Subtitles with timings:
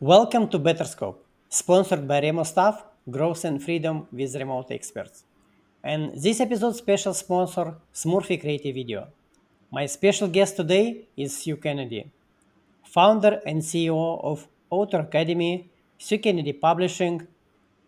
[0.00, 5.24] Welcome to Betterscope, sponsored by Remo Staff, Growth and Freedom with Remote Experts.
[5.82, 9.08] And this episode's special sponsor, Smurfy Creative Video.
[9.70, 12.10] My special guest today is Sue Kennedy,
[12.84, 17.26] founder and CEO of Author Academy, Sue Kennedy Publishing,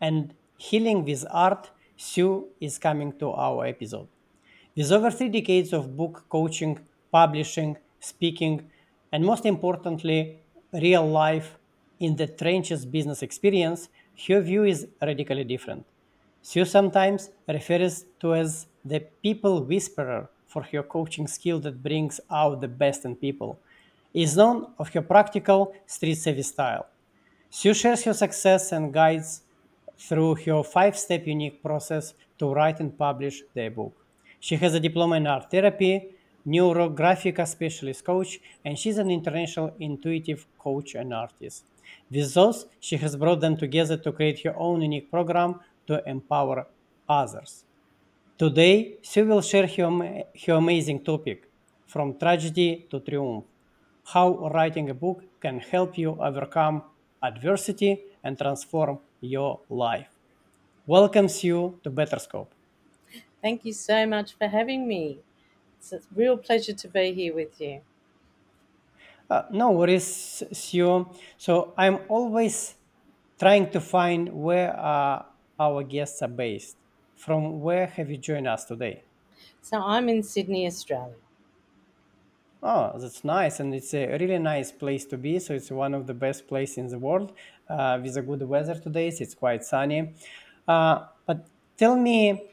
[0.01, 1.69] and Healing with Art.
[1.99, 4.09] Sue is coming to our episode.
[4.75, 6.79] With over three decades of book coaching,
[7.13, 8.71] publishing, speaking,
[9.13, 10.39] and most importantly,
[10.73, 11.58] real life
[12.01, 13.89] in the trenches business experience,
[14.27, 15.85] her view is radically different.
[16.43, 22.61] Sue sometimes refers to as the people whisperer for her coaching skill that brings out
[22.61, 23.59] the best in people.
[24.15, 26.87] Is known of her practical street savvy style.
[27.51, 29.43] Sue shares her success and guides
[29.99, 33.95] through her five-step unique process to write and publish their book.
[34.41, 36.15] She has a diploma in art therapy,
[36.55, 41.65] neurographica specialist coach, and she's an international intuitive coach and artist.
[42.11, 46.67] With those, she has brought them together to create her own unique program to empower
[47.09, 47.65] others.
[48.39, 51.51] Today, she will share her, her amazing topic
[51.87, 53.45] from tragedy to triumph
[54.13, 56.83] how writing a book can help you overcome
[57.23, 60.09] adversity and transform your life.
[60.87, 62.49] Welcomes you to Betterscope.
[63.43, 65.19] Thank you so much for having me.
[65.79, 67.81] It's a real pleasure to be here with you.
[69.31, 71.11] Uh, no worries, Sue.
[71.37, 72.77] So I'm always
[73.39, 75.25] trying to find where uh,
[75.59, 76.79] our guests are based.
[77.15, 79.05] From where have you joined us today?
[79.63, 81.15] So I'm in Sydney, Australia.
[82.63, 85.39] Oh, that's nice, and it's a really nice place to be.
[85.39, 87.33] So it's one of the best places in the world
[87.69, 89.11] uh, with a good weather today.
[89.11, 90.15] So it's quite sunny.
[90.67, 92.51] Uh, but tell me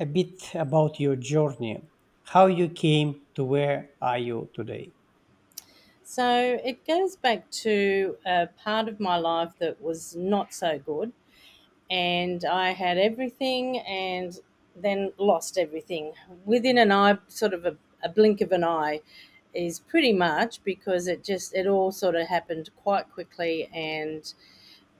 [0.00, 1.82] a bit about your journey,
[2.26, 4.92] how you came to where are you today.
[6.02, 11.12] So it goes back to a part of my life that was not so good.
[11.90, 14.38] And I had everything and
[14.76, 16.14] then lost everything
[16.46, 19.02] within an eye, sort of a, a blink of an eye
[19.54, 24.34] is pretty much because it just it all sort of happened quite quickly and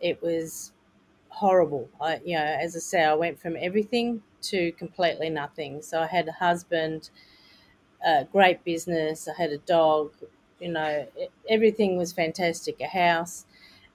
[0.01, 0.73] it was
[1.29, 5.83] horrible i you know as i say i went from everything to completely nothing.
[5.83, 7.11] So i had a husband
[8.05, 10.13] a great business i had a dog
[10.61, 11.07] you know
[11.49, 13.47] everything was fantastic a house.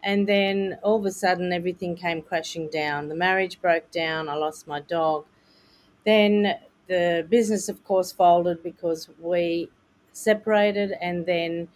[0.03, 3.07] And then all of a sudden everything came crashing down.
[3.09, 5.25] The marriage broke down i lost my dog.
[6.05, 9.69] Then the business of course folded because we
[10.13, 11.69] separated and then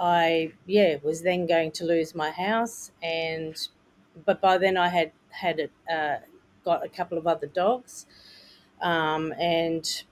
[0.00, 2.92] I yeah was then going to lose my house.
[3.02, 3.56] And
[4.26, 6.18] but by then I had had it, uh,
[6.70, 8.06] got a couple of other dogs
[8.82, 10.04] um, and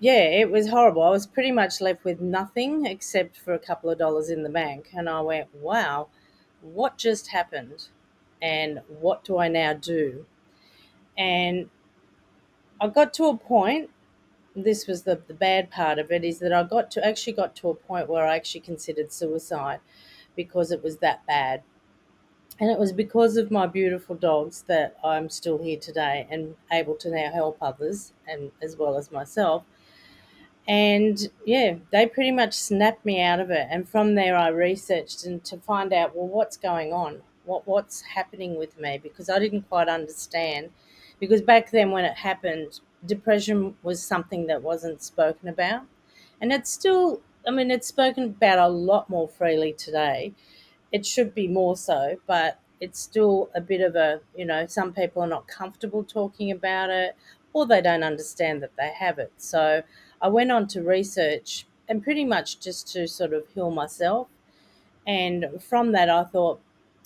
[0.00, 1.02] yeah it was horrible.
[1.02, 4.50] I was pretty much left with nothing except for a couple of dollars in the
[4.62, 6.08] bank and I went wow
[6.62, 7.88] what just happened?
[8.40, 10.26] And what do I now do?
[11.18, 11.70] And
[12.80, 13.90] I got to a point
[14.56, 17.56] this was the, the bad part of it is that I got to actually got
[17.56, 19.80] to a point where I actually considered suicide
[20.36, 21.62] because it was that bad.
[22.58, 26.94] And it was because of my beautiful dogs that I'm still here today and able
[26.96, 29.64] to now help others and as well as myself.
[30.66, 33.66] And yeah, they pretty much snapped me out of it.
[33.70, 38.02] And from there I researched and to find out well what's going on, what what's
[38.02, 40.70] happening with me because I didn't quite understand.
[41.18, 45.82] Because back then when it happened, depression was something that wasn't spoken about.
[46.40, 50.32] And it's still I mean it's spoken about a lot more freely today
[50.92, 54.92] it should be more so, but it's still a bit of a, you know, some
[54.92, 57.16] people are not comfortable talking about it
[57.52, 59.32] or they don't understand that they have it.
[59.36, 59.82] So
[60.20, 64.28] I went on to research and pretty much just to sort of heal myself.
[65.06, 66.60] And from that, I thought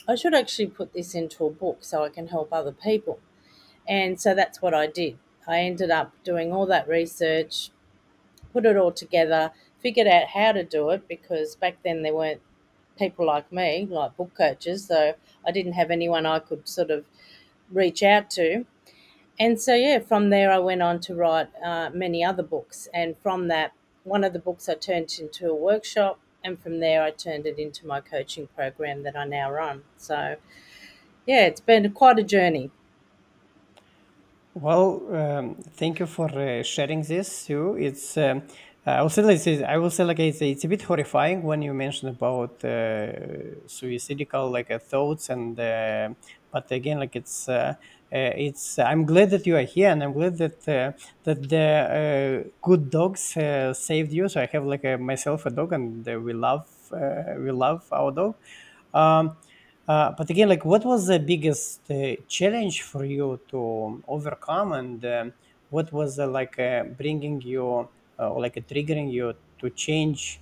[0.08, 3.20] I should actually put this into a book so I can help other people.
[3.88, 5.18] And so that's what I did.
[5.46, 7.70] I ended up doing all that research,
[8.52, 12.40] put it all together, figured out how to do it because back then there weren't
[12.96, 15.14] people like me, like book coaches, so
[15.46, 17.04] I didn't have anyone I could sort of
[17.70, 18.64] reach out to.
[19.38, 22.88] And so, yeah, from there I went on to write uh, many other books.
[22.94, 23.72] And from that,
[24.04, 26.18] one of the books I turned into a workshop.
[26.42, 29.82] And from there, I turned it into my coaching program that I now run.
[29.96, 30.36] So,
[31.26, 32.70] yeah, it's been quite a journey.
[34.54, 37.76] Well, um, thank you for uh, sharing this, Sue.
[37.76, 38.42] It's um,
[38.86, 41.74] I will say like I will say like it's, it's a bit horrifying when you
[41.74, 43.08] mention about uh,
[43.66, 46.10] suicidal like uh, thoughts and uh,
[46.52, 47.74] but again like it's uh,
[48.12, 48.16] uh,
[48.46, 50.92] it's I'm glad that you are here and I'm glad that uh,
[51.24, 54.28] that the uh, good dogs uh, saved you.
[54.28, 57.84] So I have like a, myself a dog and uh, we love uh, we love
[57.90, 58.36] our dog.
[58.94, 59.36] Um,
[59.88, 65.04] uh, but again, like, what was the biggest uh, challenge for you to overcome, and
[65.04, 65.32] um,
[65.70, 67.86] what was uh, like uh, bringing you uh,
[68.18, 70.40] or like uh, triggering you to change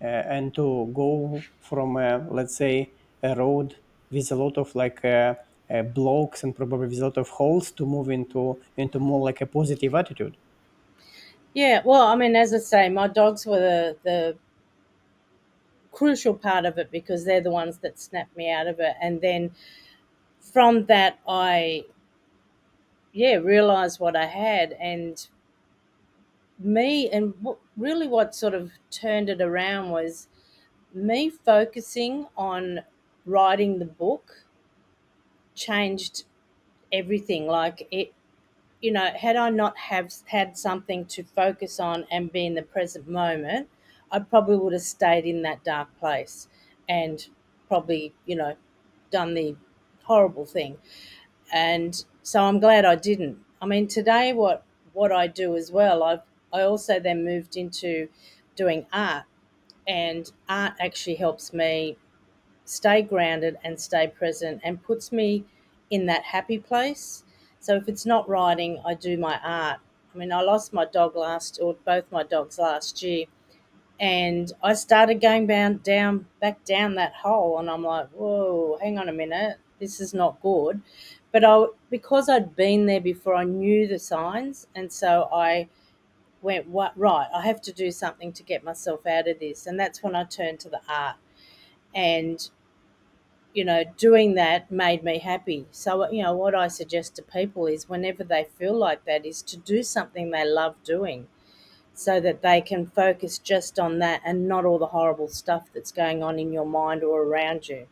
[0.00, 2.90] uh, and to go from, uh, let's say,
[3.22, 3.76] a road
[4.10, 5.34] with a lot of like uh,
[5.70, 9.40] uh, blocks and probably with a lot of holes to move into into more like
[9.40, 10.36] a positive attitude?
[11.54, 14.36] Yeah, well, I mean, as I say, my dogs were the, the
[15.92, 18.96] crucial part of it because they're the ones that snapped me out of it.
[19.00, 19.52] And then
[20.40, 21.84] from that, I,
[23.12, 24.72] yeah, realized what I had.
[24.72, 25.26] And
[26.58, 27.34] me, and
[27.76, 30.28] really what sort of turned it around was
[30.94, 32.80] me focusing on
[33.26, 34.46] writing the book
[35.54, 36.24] changed
[36.92, 37.46] everything.
[37.46, 38.14] Like it,
[38.80, 42.62] you know, had I not have had something to focus on and be in the
[42.62, 43.68] present moment,
[44.12, 46.48] I probably would have stayed in that dark place
[46.88, 47.26] and
[47.68, 48.56] probably, you know,
[49.10, 49.56] done the
[50.04, 50.78] horrible thing.
[51.52, 53.44] And so I'm glad I didn't.
[53.62, 56.22] I mean, today what what I do as well, I've
[56.54, 58.08] I also then moved into
[58.56, 59.24] doing art
[59.88, 61.98] and art actually helps me
[62.64, 65.44] stay grounded and stay present and puts me
[65.90, 67.24] in that happy place.
[67.60, 69.80] So if it's not writing, I do my art.
[70.14, 73.26] I mean, I lost my dog last, or both my dogs last year,
[74.00, 75.46] and I started going
[75.78, 80.14] down, back down that hole, and I'm like, whoa, hang on a minute, this is
[80.14, 80.82] not good.
[81.32, 85.68] But I, because I'd been there before, I knew the signs, and so I
[86.44, 89.80] went, what, right, I have to do something to get myself out of this, and
[89.80, 91.16] that's when I turned to the art,
[91.94, 92.50] and
[93.54, 95.66] you know, doing that made me happy.
[95.70, 99.42] So, you know, what I suggest to people is whenever they feel like that, is
[99.42, 101.28] to do something they love doing
[101.94, 105.92] so that they can focus just on that and not all the horrible stuff that's
[105.92, 107.88] going on in your mind or around you.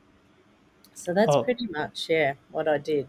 [0.95, 3.09] So that's Oh, pretty much, yeah, what I did.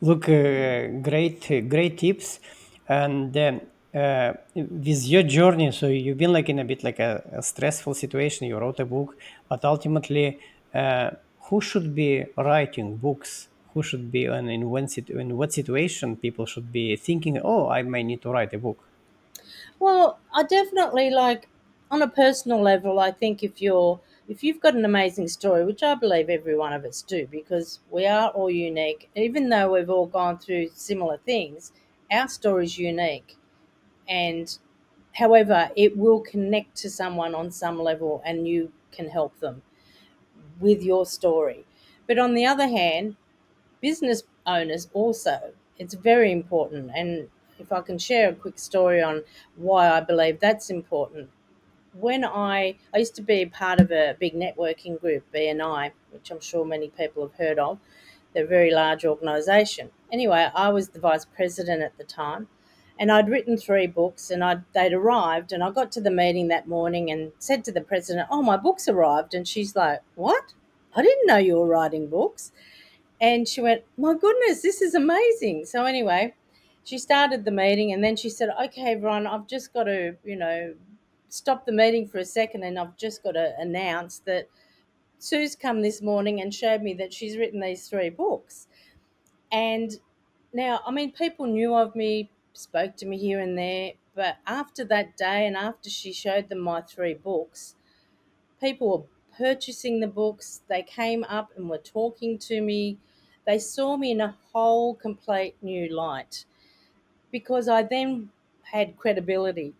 [0.00, 2.40] look, uh, great, great tips.
[2.88, 3.60] And um,
[4.00, 7.94] uh, with your journey, so you've been like in a bit like a, a stressful
[7.94, 8.46] situation.
[8.46, 9.16] You wrote a book,
[9.48, 10.38] but ultimately,
[10.74, 11.10] uh,
[11.48, 13.48] who should be writing books?
[13.72, 17.38] Who should be and in when situ- in what situation people should be thinking?
[17.42, 18.78] Oh, I may need to write a book.
[19.78, 21.48] Well, I definitely like
[21.90, 25.82] on a personal level, I think if you're if you've got an amazing story, which
[25.82, 29.88] I believe every one of us do, because we are all unique, even though we've
[29.88, 31.72] all gone through similar things,
[32.10, 33.36] our story is unique.
[34.08, 34.56] And
[35.14, 39.62] however, it will connect to someone on some level and you can help them
[40.60, 41.66] with your story.
[42.06, 43.16] But on the other hand,
[43.80, 46.90] business owners also, it's very important.
[46.94, 49.22] And if I can share a quick story on
[49.56, 51.30] why I believe that's important.
[51.94, 56.40] When I I used to be part of a big networking group, BNI, which I'm
[56.40, 57.78] sure many people have heard of.
[58.32, 59.90] They're a very large organisation.
[60.12, 62.48] Anyway, I was the vice president at the time,
[62.98, 66.48] and I'd written three books, and I'd, they'd arrived, and I got to the meeting
[66.48, 70.54] that morning and said to the president, "Oh, my books arrived," and she's like, "What?
[70.94, 72.52] I didn't know you were writing books."
[73.20, 75.64] And she went, My goodness, this is amazing.
[75.66, 76.34] So, anyway,
[76.84, 80.36] she started the meeting and then she said, Okay, everyone, I've just got to, you
[80.36, 80.74] know,
[81.28, 84.48] stop the meeting for a second and I've just got to announce that
[85.18, 88.68] Sue's come this morning and showed me that she's written these three books.
[89.52, 89.98] And
[90.52, 94.84] now, I mean, people knew of me, spoke to me here and there, but after
[94.86, 97.76] that day and after she showed them my three books,
[98.60, 100.62] people were purchasing the books.
[100.68, 102.98] They came up and were talking to me.
[103.46, 106.46] They saw me in a whole complete new light
[107.30, 108.30] because I then
[108.62, 109.74] had credibility.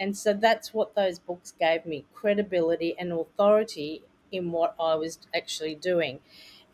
[0.00, 4.02] And so that's what those books gave me credibility and authority
[4.32, 6.20] in what I was actually doing.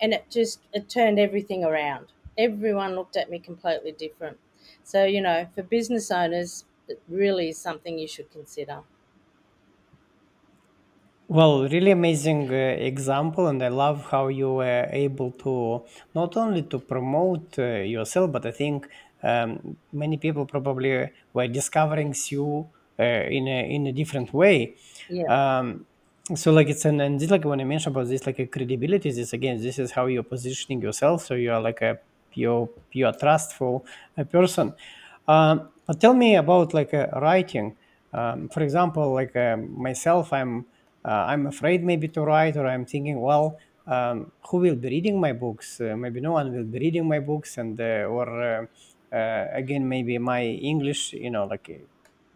[0.01, 2.09] And it just it turned everything around.
[2.39, 4.39] Everyone looked at me completely different.
[4.93, 8.83] So, you know, for business owners, it really is something you should consider.
[11.29, 12.55] Well, really amazing uh,
[12.93, 18.33] example, and I love how you were able to not only to promote uh, yourself,
[18.33, 18.89] but I think
[19.23, 24.77] um, many people probably were discovering you uh, in a in a different way.
[25.09, 25.29] Yeah.
[25.29, 25.87] Um,
[26.35, 29.11] so like it's an and this like when I mentioned about this like a credibility,
[29.13, 31.27] this again this is how you're positioning yourself.
[31.27, 32.01] So you are like a
[32.39, 33.85] pure pure trustful
[34.17, 34.75] uh, person.
[35.27, 37.77] Um, but tell me about like uh, writing.
[38.13, 40.67] Um, for example, like um, myself, I'm
[41.05, 45.21] uh, I'm afraid maybe to write, or I'm thinking, well, um, who will be reading
[45.21, 45.81] my books?
[45.81, 48.67] Uh, maybe no one will be reading my books, and uh, or uh,
[49.17, 51.85] uh, again, maybe my English, you know, like uh,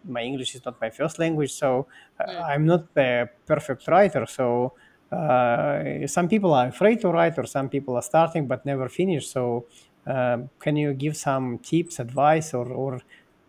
[0.04, 1.86] my English is not my first language, so
[2.20, 2.50] uh, Mm.
[2.54, 4.26] I'm not a perfect writer.
[4.26, 4.74] So
[5.10, 9.28] uh, some people are afraid to write, or some people are starting but never finish.
[9.28, 9.66] So,
[10.04, 13.02] can you give some tips, advice, or or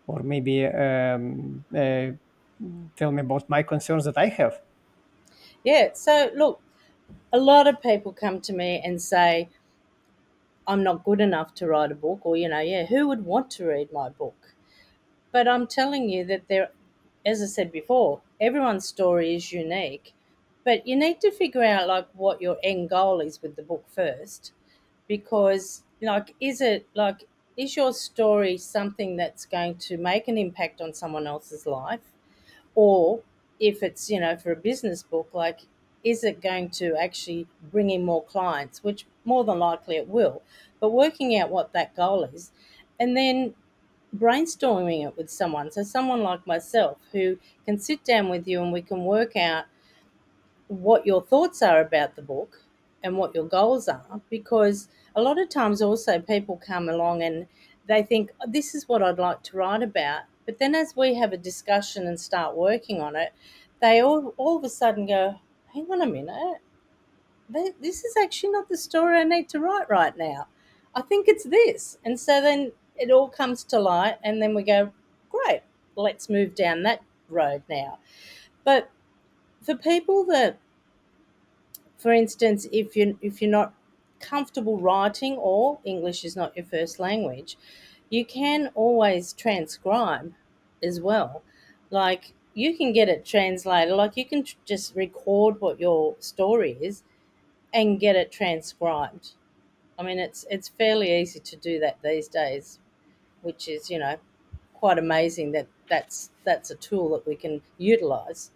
[0.06, 2.12] or maybe um, uh,
[2.96, 4.60] tell me about my concerns that I have?
[5.64, 5.90] Yeah.
[5.94, 6.60] So look,
[7.32, 9.48] a lot of people come to me and say,
[10.66, 13.50] I'm not good enough to write a book, or, you know, yeah, who would want
[13.52, 14.54] to read my book?
[15.32, 16.70] But I'm telling you that there,
[17.26, 20.14] as I said before, everyone's story is unique.
[20.64, 23.84] But you need to figure out like what your end goal is with the book
[23.88, 24.52] first,
[25.08, 27.24] because like, is it like,
[27.56, 32.00] is your story something that's going to make an impact on someone else's life?
[32.74, 33.22] Or
[33.60, 35.60] if it's, you know, for a business book, like,
[36.04, 40.42] is it going to actually bring in more clients, which more than likely it will,
[40.80, 42.52] but working out what that goal is
[43.00, 43.54] and then
[44.16, 45.70] brainstorming it with someone.
[45.70, 49.66] So, someone like myself who can sit down with you and we can work out
[50.68, 52.62] what your thoughts are about the book
[53.02, 54.20] and what your goals are.
[54.30, 57.46] Because a lot of times, also, people come along and
[57.86, 60.22] they think, "Oh, This is what I'd like to write about.
[60.46, 63.32] But then, as we have a discussion and start working on it,
[63.80, 65.40] they all, all of a sudden go,
[65.74, 66.58] Hang on a minute,
[67.48, 70.46] this is actually not the story I need to write right now.
[70.94, 71.98] I think it's this.
[72.04, 74.92] And so then it all comes to light, and then we go,
[75.30, 75.62] great,
[75.96, 77.98] let's move down that road now.
[78.64, 78.90] But
[79.62, 80.58] for people that,
[81.98, 83.72] for instance, if you if you're not
[84.24, 87.56] comfortable writing or English is not your first language,
[88.10, 90.34] you can always transcribe
[90.82, 91.42] as well.
[91.90, 96.72] Like you can get it translated, like you can tr- just record what your story
[96.80, 97.02] is
[97.72, 99.32] and get it transcribed.
[99.98, 102.80] I mean, it's it's fairly easy to do that these days,
[103.42, 104.18] which is you know
[104.74, 108.52] quite amazing that that's that's a tool that we can utilize.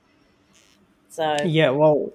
[1.09, 2.13] So Yeah, well,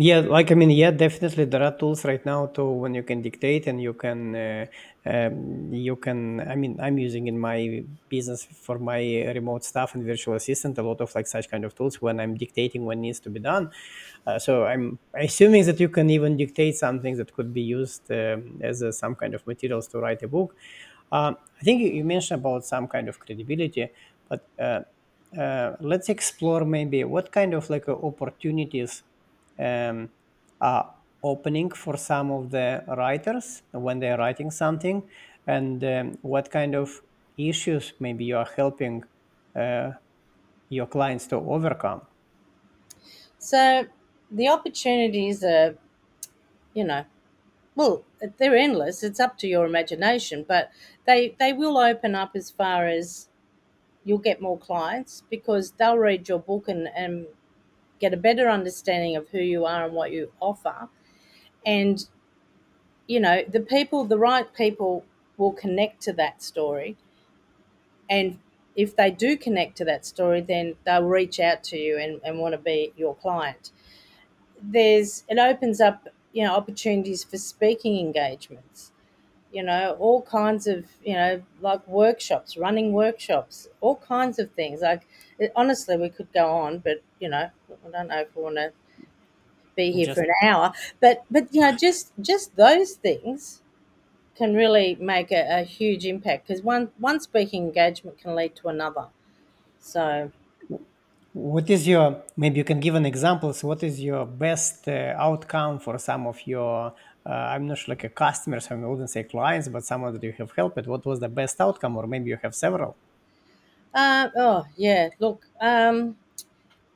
[0.00, 3.20] Yeah, like I mean, yeah, definitely there are tools right now to when you can
[3.20, 4.66] dictate and you can uh,
[5.04, 6.38] um, you can.
[6.48, 9.00] I mean, I'm using in my business for my
[9.34, 12.36] remote staff and virtual assistant a lot of like such kind of tools when I'm
[12.36, 13.72] dictating what needs to be done.
[14.24, 18.60] Uh, so I'm assuming that you can even dictate something that could be used um,
[18.62, 20.54] as a, some kind of materials to write a book.
[21.10, 23.88] Um, I think you you mentioned about some kind of credibility,
[24.28, 24.80] but uh,
[25.36, 29.02] uh, let's explore maybe what kind of like uh, opportunities
[29.58, 30.10] um,
[31.22, 35.08] opening for some of the writers when they're writing something
[35.46, 37.02] and um, what kind of
[37.36, 39.02] issues maybe you are helping
[39.56, 39.92] uh,
[40.68, 42.02] your clients to overcome
[43.38, 43.86] so
[44.30, 45.76] the opportunities are
[46.74, 47.04] you know
[47.74, 48.04] well
[48.38, 49.02] they're endless.
[49.04, 50.70] It's up to your imagination, but
[51.06, 53.28] they they will open up as far as
[54.04, 57.28] you'll get more clients because they'll read your book and, and
[57.98, 60.88] get a better understanding of who you are and what you offer.
[61.64, 62.06] And
[63.06, 65.04] you know the people the right people
[65.36, 66.96] will connect to that story.
[68.10, 68.38] And
[68.76, 72.38] if they do connect to that story then they'll reach out to you and, and
[72.38, 73.70] want to be your client.
[74.60, 78.92] There's it opens up you know opportunities for speaking engagements
[79.52, 84.80] you know all kinds of you know like workshops running workshops all kinds of things.
[84.80, 85.06] Like
[85.38, 87.50] it, honestly we could go on but you know
[87.86, 88.72] i don't know if we want to
[89.76, 90.72] be here for an hour.
[91.00, 93.62] But but you know just just those things
[94.36, 98.68] can really make a, a huge impact because one one speaking engagement can lead to
[98.68, 99.08] another.
[99.80, 100.32] So
[101.32, 103.52] what is your maybe you can give an example.
[103.52, 106.94] So what is your best uh, outcome for some of your
[107.32, 110.52] i'm not sure like a customers i wouldn't say clients but someone that you have
[110.52, 112.96] helped what was the best outcome or maybe you have several
[113.94, 116.16] uh, oh yeah look um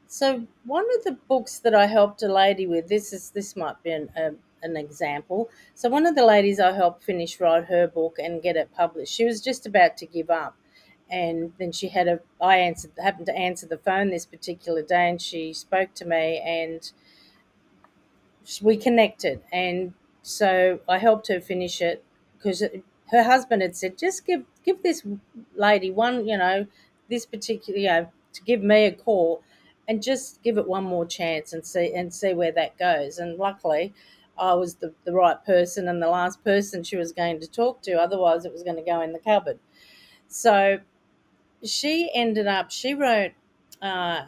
[0.09, 3.83] So one of the books that I helped a lady with, this is this might
[3.83, 4.27] be an, a,
[4.63, 5.51] an example.
[5.75, 9.15] So one of the ladies I helped finish write her book and get it published.
[9.15, 10.55] She was just about to give up,
[11.11, 12.21] and then she had a.
[12.41, 16.25] I answered happened to answer the phone this particular day, and she spoke to me,
[16.61, 16.83] and
[18.61, 22.05] we connected, and so I helped her finish it
[22.37, 22.63] because
[23.11, 25.03] her husband had said, just give give this
[25.55, 26.67] lady one, you know,
[27.09, 29.43] this particular, you know, to give me a call,
[29.89, 33.19] and just give it one more chance and see and see where that goes.
[33.19, 33.93] And luckily,
[34.39, 37.83] I was the the right person and the last person she was going to talk
[37.83, 37.95] to.
[38.01, 39.59] Otherwise, it was going to go in the cupboard.
[40.29, 40.81] So
[41.65, 42.71] she ended up.
[42.71, 43.33] She wrote.
[43.81, 44.27] Uh,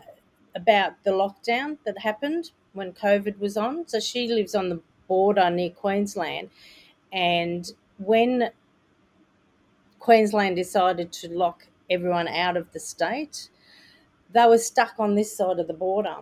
[0.54, 3.86] about the lockdown that happened when COVID was on.
[3.88, 6.50] So she lives on the border near Queensland.
[7.12, 8.50] And when
[10.00, 13.50] Queensland decided to lock everyone out of the state,
[14.32, 16.16] they were stuck on this side of the border.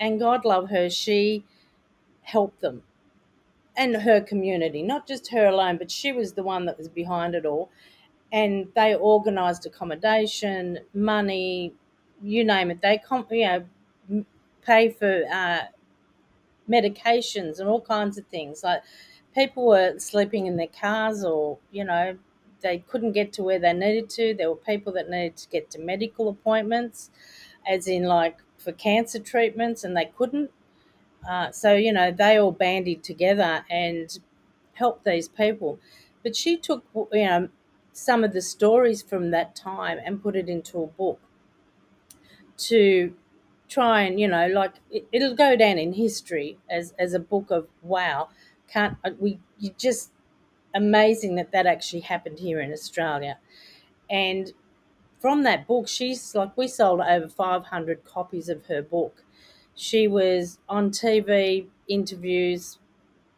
[0.00, 1.44] and God love her, she
[2.22, 2.82] helped them
[3.76, 7.34] and her community, not just her alone, but she was the one that was behind
[7.34, 7.70] it all.
[8.32, 11.74] And they organised accommodation, money,
[12.22, 12.82] you name it.
[12.82, 13.00] They,
[13.30, 14.24] you know,
[14.64, 15.60] pay for uh,
[16.70, 18.62] medications and all kinds of things.
[18.62, 18.82] Like
[19.34, 22.18] people were sleeping in their cars, or you know,
[22.60, 24.34] they couldn't get to where they needed to.
[24.34, 27.10] There were people that needed to get to medical appointments,
[27.68, 30.50] as in like for cancer treatments, and they couldn't.
[31.28, 34.18] Uh, so you know, they all bandied together and
[34.74, 35.78] helped these people.
[36.22, 37.48] But she took you know
[37.92, 41.20] some of the stories from that time and put it into a book
[42.56, 43.14] to
[43.70, 47.50] try and you know like it, it'll go down in history as as a book
[47.52, 48.28] of wow
[48.68, 50.12] can't uh, we you just
[50.74, 53.38] amazing that that actually happened here in australia.
[54.10, 54.52] And
[55.20, 59.24] from that book she's like we sold over 500 copies of her book.
[59.74, 62.78] She was on tv interviews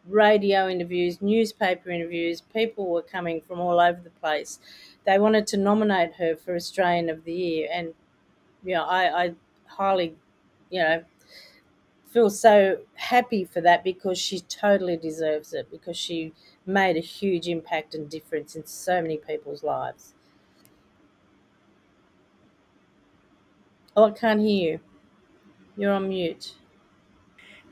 [0.08, 2.40] radio interviews newspaper interviews.
[2.42, 4.60] People were coming from all over the place.
[5.06, 7.68] They wanted to nominate her for australian of the year.
[7.72, 7.94] And
[8.64, 9.34] you know i, I
[9.66, 10.16] highly
[10.72, 11.04] you know
[12.06, 16.32] feel so happy for that because she totally deserves it because she
[16.66, 20.14] made a huge impact and difference in so many people's lives.
[23.96, 24.80] Oh, I can't hear you.
[25.76, 26.56] You're on mute.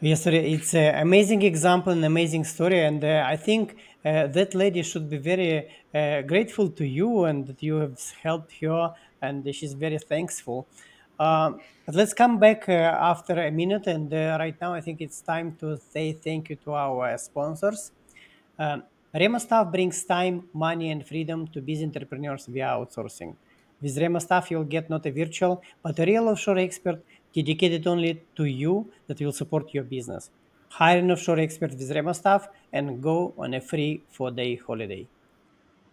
[0.01, 0.27] Yes.
[0.27, 5.11] It's an amazing example, an amazing story, and uh, I think uh, that lady should
[5.11, 9.99] be very uh, grateful to you and that you have helped her, and she's very
[9.99, 10.69] thankful.
[11.21, 15.21] Um, let's come back uh, after a minute, and uh, right now I think it's
[15.21, 17.93] time to say thank you to our sponsors.
[18.59, 23.37] Um, Rema Staff brings time, money, and freedom to busy entrepreneurs via outsourcing.
[23.83, 28.23] With Rema Staff, you'll get not a virtual, but a real offshore expert dedicated only
[28.37, 30.31] to you that will support your business.
[30.71, 35.07] Hire an offshore expert with Rema Staff and go on a free four-day holiday.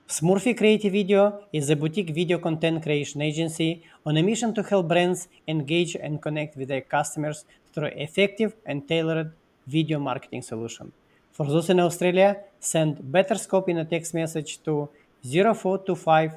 [0.10, 4.88] Smurfy Creative Video is a boutique video content creation agency on a mission to help
[4.88, 7.44] brands engage and connect with their customers
[7.74, 9.34] through effective and tailored
[9.68, 10.94] video marketing solution.
[11.34, 14.88] For those in Australia, send better scope in a text message to
[15.26, 16.36] 0425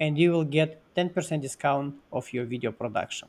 [0.00, 3.28] and you will get 10% discount of your video production.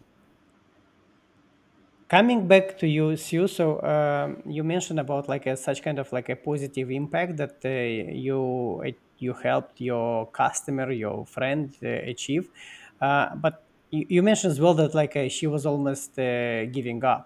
[2.16, 6.08] Coming back to you, Sue, so um, you mentioned about like a, such kind of
[6.14, 7.70] like a positive impact that uh,
[8.28, 8.82] you
[9.18, 12.48] you helped your customer, your friend uh, achieve,
[13.02, 13.56] uh, but
[13.90, 17.24] you, you, mentioned as well that like uh, she was almost uh, giving up.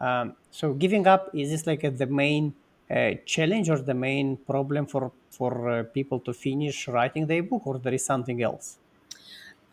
[0.00, 2.52] Um, so giving up is this like the main
[2.90, 7.78] uh, challenge or the main problem for for people to finish writing their book, or
[7.78, 8.78] there is something else?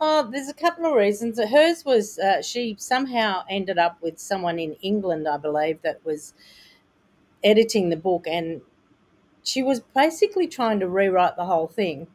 [0.02, 1.40] Oh, there's a couple of reasons.
[1.40, 6.34] Hers was uh, she somehow ended up with someone in England, I believe, that was
[7.44, 8.62] editing the book, and
[9.44, 12.08] she was basically trying to rewrite the whole thing,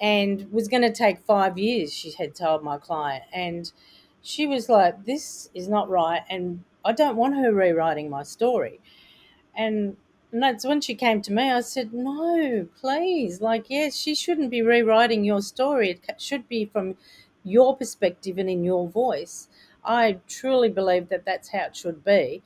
[0.00, 1.92] and was going to take five years.
[1.92, 3.72] She had told my client, and
[4.22, 8.80] she was like, "This is not right," and I don't want her rewriting my story.
[9.56, 9.96] And
[10.32, 11.50] and that's when she came to me.
[11.50, 13.40] I said, "No, please.
[13.40, 15.90] Like, yes, she shouldn't be rewriting your story.
[15.90, 16.96] It should be from
[17.44, 19.48] your perspective and in your voice."
[19.84, 22.42] I truly believe that that's how it should be.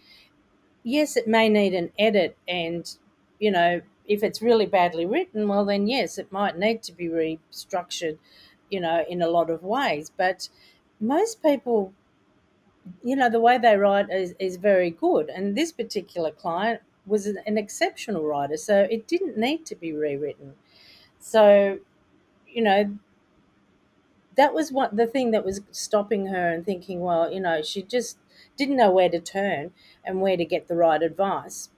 [0.84, 2.96] Yes, it may need an edit, and
[3.40, 7.08] you know, if it's really badly written, well, then yes, it might need to be
[7.08, 8.18] restructured,
[8.70, 10.10] you know, in a lot of ways.
[10.16, 10.48] But
[11.00, 11.92] most people,
[13.02, 15.28] you know, the way they write is, is very good.
[15.30, 20.54] And this particular client was an exceptional writer, so it didn't need to be rewritten.
[21.20, 21.80] So,
[22.46, 22.98] you know,
[24.36, 27.82] that was what the thing that was stopping her and thinking, well, you know, she
[27.82, 28.18] just
[28.56, 29.72] didn't know where to turn
[30.04, 31.70] and where to get the right advice.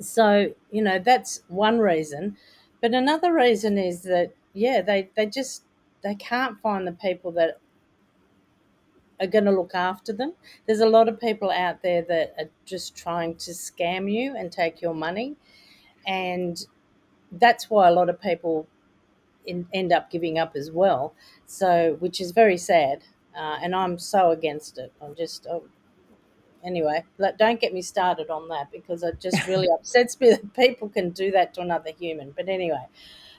[0.00, 2.36] So, you know, that's one reason.
[2.80, 5.64] But another reason is that, yeah, they, they just
[6.02, 7.58] they can't find the people that
[9.20, 10.32] are going to look after them.
[10.66, 14.50] There's a lot of people out there that are just trying to scam you and
[14.50, 15.36] take your money.
[16.06, 16.64] And
[17.32, 18.66] that's why a lot of people
[19.46, 21.14] in, end up giving up as well.
[21.46, 23.02] So, which is very sad.
[23.36, 24.92] Uh, and I'm so against it.
[25.02, 25.64] I'm just, oh,
[26.64, 27.04] anyway,
[27.38, 31.10] don't get me started on that because it just really upsets me that people can
[31.10, 32.32] do that to another human.
[32.36, 32.86] But anyway,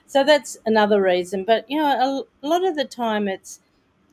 [0.06, 1.44] so that's another reason.
[1.44, 3.60] But, you know, a, a lot of the time it's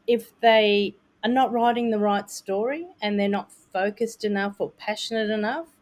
[0.07, 5.29] if they are not writing the right story and they're not focused enough or passionate
[5.29, 5.77] enough,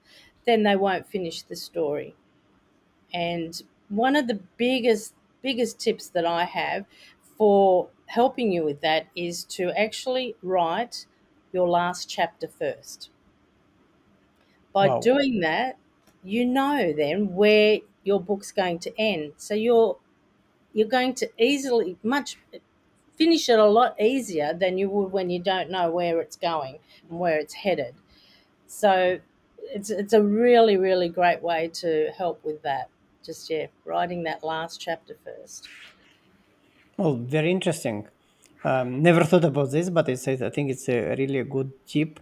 [0.46, 2.16] then they won't finish the story.
[3.14, 6.86] And one of the biggest biggest tips that I have
[7.22, 11.06] for helping you with that is to actually write
[11.54, 13.12] your last chapter first.
[14.74, 15.02] By Wow.
[15.02, 15.78] doing that,
[16.24, 19.34] you know then where your book's going to end.
[19.38, 20.00] So you're
[20.74, 22.38] you're going to easily much
[23.18, 26.80] finish it a lot easier than you would when you don't know where it's going
[27.10, 27.96] and where it's headed.
[28.68, 29.20] So
[29.62, 32.90] it's it's a really really great way to help with that.
[33.24, 35.68] Just yeah, writing that last chapter first.
[36.98, 38.08] Well, very interesting.
[38.64, 42.20] Um, never thought about this, but it's, I think it's a really good tip.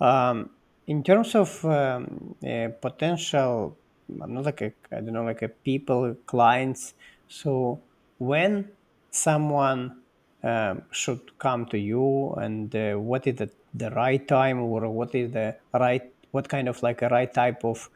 [0.00, 0.50] Um,
[0.86, 2.34] in terms of um,
[2.80, 3.76] potential,
[4.20, 6.94] I'm not like a, I don't know, like a people, clients.
[7.28, 7.80] So
[8.18, 8.68] when
[9.10, 10.00] someone
[10.42, 15.14] um, should come to you, and uh, what is the, the right time, or what
[15.14, 17.90] is the right, what kind of like a right type of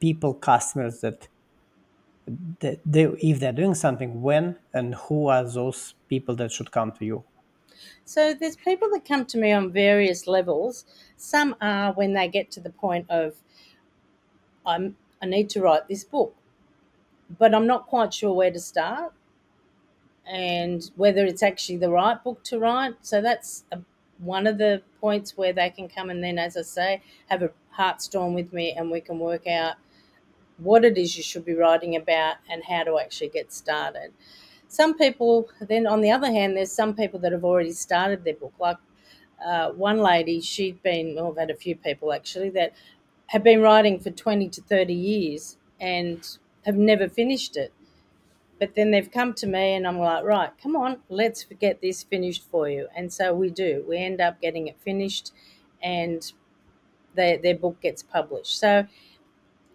[0.00, 1.28] people, customers that
[2.60, 6.92] that they, if they're doing something, when and who are those people that should come
[6.92, 7.24] to you?
[8.04, 10.84] So there's people that come to me on various levels.
[11.16, 13.34] Some are when they get to the point of
[14.64, 16.34] I'm I need to write this book,
[17.38, 19.12] but I'm not quite sure where to start
[20.30, 22.94] and whether it's actually the right book to write.
[23.02, 23.80] So that's a,
[24.18, 27.50] one of the points where they can come and then, as I say, have a
[27.70, 29.76] heart storm with me and we can work out
[30.58, 34.12] what it is you should be writing about and how to actually get started.
[34.68, 38.34] Some people, then on the other hand, there's some people that have already started their
[38.34, 38.54] book.
[38.58, 38.78] Like
[39.44, 42.72] uh, one lady, she'd been, well, I've had a few people actually that
[43.28, 47.72] have been writing for 20 to 30 years and have never finished it.
[48.62, 52.04] But then they've come to me and I'm like, right, come on, let's get this
[52.04, 52.86] finished for you.
[52.94, 53.84] And so we do.
[53.88, 55.32] We end up getting it finished
[55.82, 56.32] and
[57.16, 58.56] their, their book gets published.
[58.56, 58.86] So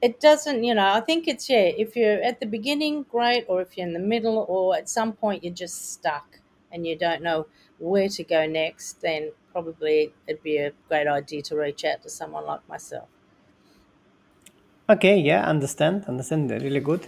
[0.01, 3.59] it doesn't, you know, I think it's, yeah, if you're at the beginning, great, or
[3.59, 6.39] if you're in the middle, or at some point you're just stuck
[6.71, 7.47] and you don't know
[7.79, 12.09] where to go next, then probably it'd be a great idea to reach out to
[12.09, 13.09] someone like myself.
[14.89, 17.05] Okay, yeah, understand, understand, really good.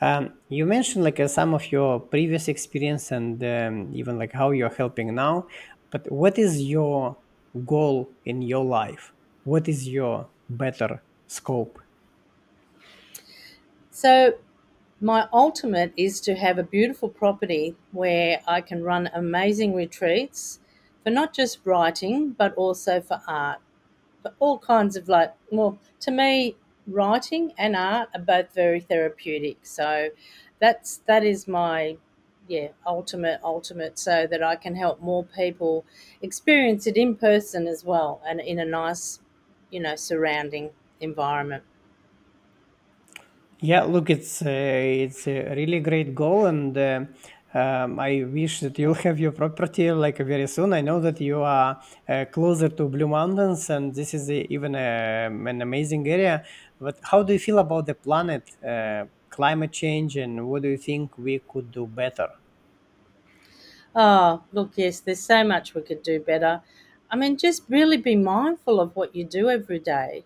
[0.00, 4.50] Um, you mentioned like uh, some of your previous experience and um, even like how
[4.50, 5.46] you're helping now,
[5.90, 7.18] but what is your
[7.66, 9.12] goal in your life?
[9.44, 11.78] What is your better scope?
[13.90, 14.38] So
[15.00, 20.60] my ultimate is to have a beautiful property where I can run amazing retreats
[21.04, 23.60] for not just writing, but also for art.
[24.22, 26.56] For all kinds of like, well, to me,
[26.90, 29.64] writing and art are both very therapeutic.
[29.66, 30.10] So
[30.58, 31.98] that's that is my
[32.48, 35.84] yeah ultimate ultimate so that I can help more people
[36.22, 39.20] experience it in person as well and in a nice
[39.70, 41.64] you know surrounding environment.
[43.60, 47.04] Yeah, look, it's a, it's a really great goal, and uh,
[47.52, 50.72] um, I wish that you'll have your property like very soon.
[50.72, 54.74] I know that you are uh, closer to Blue Mountains, and this is a, even
[54.74, 56.42] a, an amazing area.
[56.80, 60.78] But how do you feel about the planet, uh, climate change, and what do you
[60.78, 62.30] think we could do better?
[63.94, 66.62] Oh, look, yes, there's so much we could do better.
[67.10, 70.24] I mean, just really be mindful of what you do every day.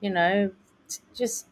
[0.00, 0.52] You know,
[1.14, 1.48] just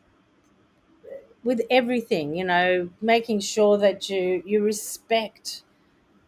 [1.45, 2.35] with everything.
[2.37, 5.63] You know, making sure that you you respect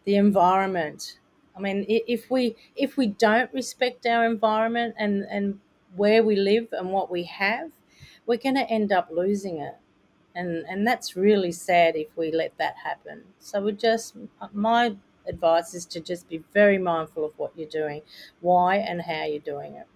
[0.05, 1.19] the environment.
[1.57, 5.61] I mean, if we if we don't respect our environment and and
[5.95, 7.71] where we live and what we have,
[8.31, 9.75] we're going to end up losing it,
[10.35, 13.25] and and that's really sad if we let that happen.
[13.39, 14.15] So we just
[14.53, 14.95] my
[15.27, 18.03] advice is to just be very mindful of what you're doing,
[18.41, 19.87] why and how you're doing it.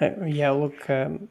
[0.00, 1.28] Uh, yeah, look, um,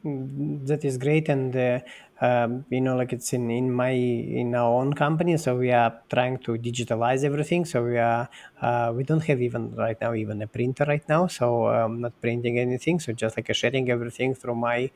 [0.64, 1.80] that is great, and uh,
[2.22, 5.92] um, you know, like it's in in my in our own company, so we are
[6.08, 7.64] trying to digitalize everything.
[7.66, 8.30] So we are
[8.62, 12.18] uh, we don't have even right now even a printer right now, so I'm not
[12.20, 13.00] printing anything.
[13.00, 14.90] So just like sharing everything through my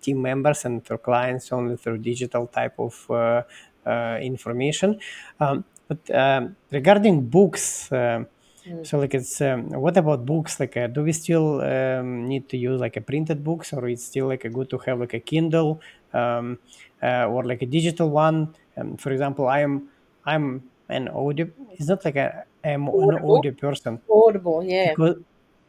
[0.00, 3.42] team members and through clients only through digital type of uh,
[3.86, 4.98] uh, information.
[5.38, 7.90] Um, but um, regarding books.
[7.92, 8.26] Um,
[8.66, 8.86] Mm.
[8.86, 10.60] so like it's um, what about books?
[10.60, 14.04] Like, uh, do we still um, need to use like a printed books, or it's
[14.04, 15.80] still like a good to have like a Kindle
[16.12, 16.58] um,
[17.02, 18.54] uh, or like a digital one?
[18.76, 19.88] Um, for example, I'm
[20.26, 21.48] I'm an audio.
[21.72, 24.90] It's not like a I'm an audio person audible, yeah.
[24.90, 25.16] because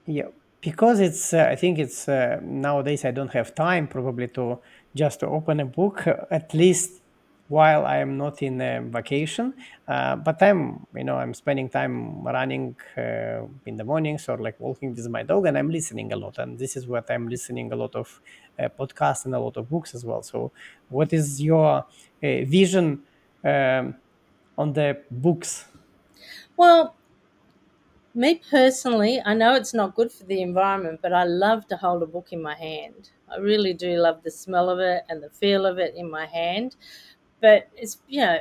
[0.05, 0.27] yeah
[0.61, 4.59] because it's uh, I think it's uh, nowadays I don't have time probably to
[4.95, 7.01] just to open a book uh, at least
[7.47, 9.53] while I am not in a vacation.
[9.87, 14.57] Uh, but I'm, you know, I'm spending time running uh, in the mornings or like
[14.59, 16.37] walking with my dog, and I'm listening a lot.
[16.37, 18.21] And this is what I'm listening a lot of
[18.57, 20.21] uh, podcasts and a lot of books as well.
[20.23, 20.51] So,
[20.87, 21.83] what is your uh,
[22.21, 23.03] vision
[23.43, 23.95] um,
[24.57, 25.65] on the books?
[26.57, 26.95] Well,
[28.13, 32.03] me personally, I know it's not good for the environment, but I love to hold
[32.03, 33.09] a book in my hand.
[33.31, 36.25] I really do love the smell of it and the feel of it in my
[36.25, 36.75] hand.
[37.41, 38.39] But it's, you know,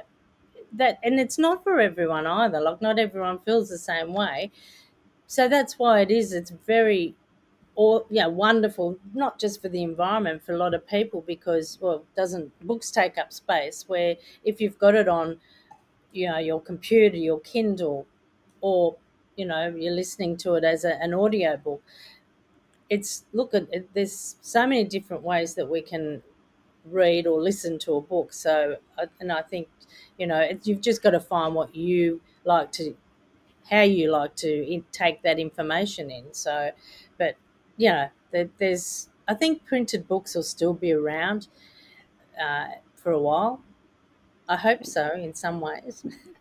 [0.73, 2.61] that, and it's not for everyone either.
[2.61, 4.51] Like, not everyone feels the same way.
[5.27, 7.15] So that's why it is, it's very,
[7.77, 12.05] or yeah, wonderful, not just for the environment, for a lot of people, because, well,
[12.17, 15.39] doesn't, books take up space where if you've got it on,
[16.13, 18.07] you know, your computer, your Kindle,
[18.61, 18.97] or
[19.41, 21.83] you know you're listening to it as a, an audio book.
[22.89, 26.23] It's look at it, there's so many different ways that we can
[26.85, 28.33] read or listen to a book.
[28.33, 28.79] So
[29.21, 29.69] and i think
[30.19, 32.97] you know it, you've just got to find what you like to
[33.71, 36.35] how you like to take that information in.
[36.35, 36.73] So
[37.19, 37.37] but
[37.77, 41.49] you know there, there's i think printed books will still be around
[42.41, 43.63] uh, for a while.
[44.49, 46.05] I hope so in some ways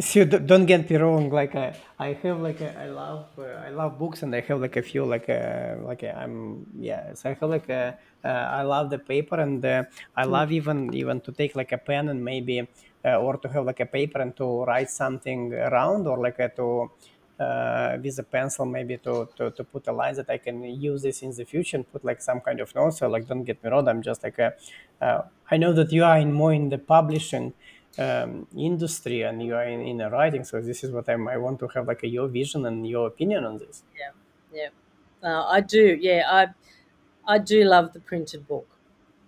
[0.00, 3.70] so don't get me wrong like i, I have like a, i love uh, i
[3.70, 7.34] love books and i have like a few like a, like I'm yeah so i
[7.34, 10.24] have like a, uh, i love the paper and uh, i Mm.
[10.24, 12.68] love even even to take like a pen and maybe
[13.04, 16.90] uh, or to have like a paper and to write something around or like to
[17.38, 21.02] uh, with a pencil maybe to, to to put a line that i can use
[21.02, 23.62] this in the future and put like some kind of notes so like don't get
[23.62, 24.54] me wrong i'm just like a,
[25.00, 27.52] uh, i know that you are in more in the publishing
[27.98, 31.36] um, industry and you are in, in a writing so this is what I'm, i
[31.36, 33.84] want to have like a, your vision and your opinion on this.
[33.98, 34.10] Yeah
[34.52, 34.68] yeah.
[35.22, 36.54] Uh, i do yeah i
[37.34, 38.68] i do love the printed book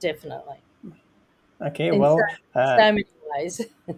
[0.00, 0.60] definitely.
[1.60, 2.22] Okay in well so,
[2.54, 3.60] uh, so many ways.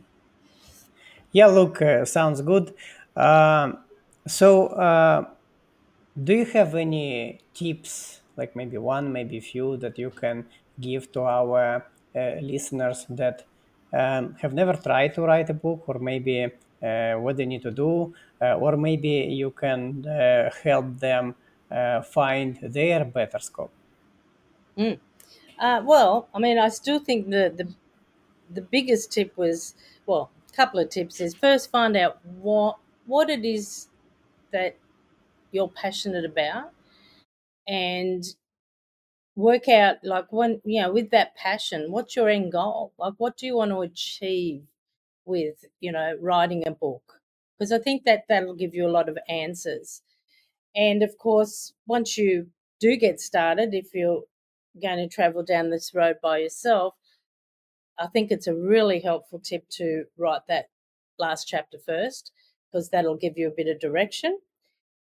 [1.33, 2.75] Yeah look uh, sounds good.
[3.17, 3.85] Um,
[4.27, 5.35] so uh,
[6.23, 10.49] do you have any tips like maybe one maybe few that you can
[10.81, 13.47] give to our uh, listeners that
[13.93, 16.45] um, have never tried to write a book or maybe
[16.83, 21.35] uh, what they need to do uh, or maybe you can uh, help them
[22.03, 23.71] find their better scope
[24.77, 24.99] Mm.
[25.85, 27.73] Well, I mean, I still think the, the
[28.53, 29.75] the biggest tip was
[30.07, 33.89] well, a couple of tips is first find out what what it is
[34.53, 34.77] that
[35.53, 36.73] you're passionate about,
[37.69, 38.35] and
[39.37, 42.93] work out like when you know with that passion, what's your end goal?
[42.99, 44.63] Like, what do you want to achieve
[45.25, 47.21] with you know writing a book?
[47.59, 50.03] Because I think that that'll give you a lot of answers.
[50.75, 52.49] And of course, once you
[52.81, 54.23] do get started, if you're
[54.81, 56.95] going to travel down this road by yourself,
[57.99, 60.67] I think it's a really helpful tip to write that
[61.19, 62.33] last chapter first
[62.71, 64.39] because that'll give you a bit of direction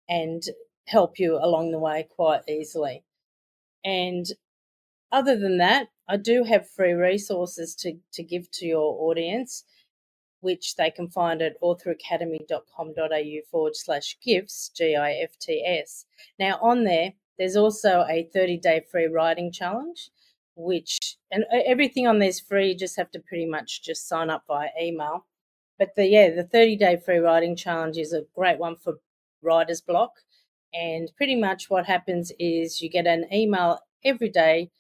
[0.09, 0.43] and
[0.87, 3.03] help you along the way quite easily.
[3.85, 4.27] And
[5.13, 9.65] other than that, I do have free resources to, to give to your audience,
[10.41, 16.07] which they can find at authoracademy.com.au forward slash gifts, G I F T S.
[16.39, 20.11] Now, on there, there's also a 30 day free writing challenge,
[20.57, 24.45] which, and everything on there's free, you just have to pretty much just sign up
[24.47, 25.27] via email.
[25.79, 28.95] But the, yeah, the 30 day free writing challenge is a great one for
[29.43, 30.13] writer's block.
[30.75, 34.71] And pretty much what happens is you get an email every day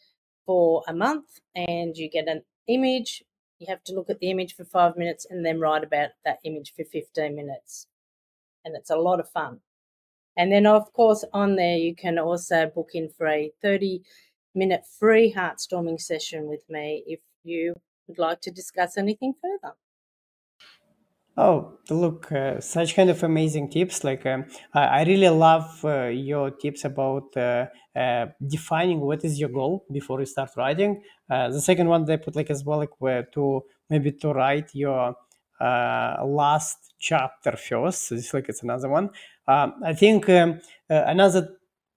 [0.44, 3.22] for a month and you get an image.
[3.58, 6.38] You have to look at the image for five minutes and then write about that
[6.44, 7.86] image for 15 minutes.
[8.64, 9.60] And it's a lot of fun.
[10.36, 14.02] And then, of course, on there, you can also book in for a 30
[14.54, 17.74] minute free heartstorming session with me if you
[18.08, 19.74] would like to discuss anything further.
[21.36, 24.04] Oh, look, uh, such kind of amazing tips.
[24.04, 27.66] Like, um, I, really love uh, your tips about uh,
[27.96, 31.02] uh, defining what is your goal before you start writing.
[31.28, 34.72] Uh, the second one they put like as well, like where to maybe to write
[34.74, 35.16] your
[35.60, 38.06] uh, last chapter first.
[38.06, 39.10] So it's like it's another one.
[39.48, 41.48] Um, I think um, uh, another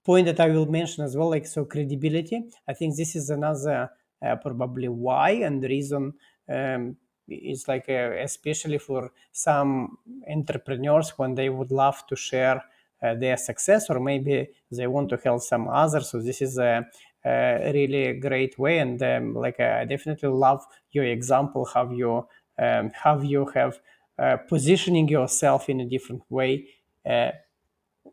[0.04, 2.42] point that I will mention as well, like so credibility.
[2.66, 3.88] I think this is another
[4.24, 6.14] uh, probably why and reason.
[6.48, 6.96] Um,
[7.28, 9.98] it's like uh, especially for some
[10.30, 12.62] entrepreneurs when they would love to share
[13.02, 16.10] uh, their success or maybe they want to help some others.
[16.10, 16.86] So this is a,
[17.24, 22.26] a really great way and um, like i definitely love your example how you
[22.58, 23.78] um, how you have
[24.18, 26.66] uh, positioning yourself in a different way
[27.08, 27.30] uh,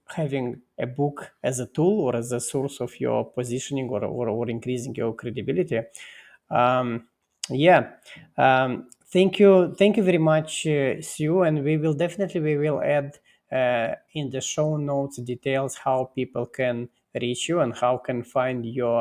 [0.07, 4.29] having a book as a tool or as a source of your positioning or, or,
[4.29, 5.81] or increasing your credibility.
[6.49, 7.07] Um,
[7.49, 7.91] yeah
[8.37, 12.81] um, thank you thank you very much uh, sue and we will definitely we will
[12.81, 13.17] add
[13.59, 16.89] uh, in the show notes details how people can
[17.21, 18.99] reach you and how can find your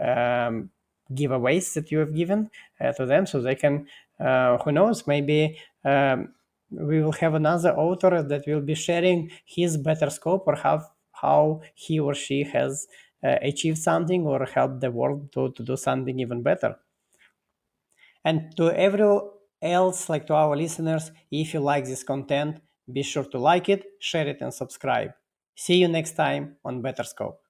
[0.00, 0.70] um,
[1.12, 2.48] giveaways that you have given
[2.80, 3.86] uh, to them so they can
[4.18, 6.32] uh, who knows maybe um,
[6.70, 11.60] we will have another author that will be sharing his better scope or how how
[11.74, 12.86] he or she has
[13.22, 16.76] uh, achieved something or helped the world to, to do something even better.
[18.24, 19.28] And to everyone
[19.62, 22.60] else, like to our listeners, if you like this content,
[22.92, 25.12] be sure to like it, share it, and subscribe.
[25.56, 27.40] See you next time on Better Scope.